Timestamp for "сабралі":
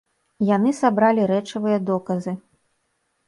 0.77-1.27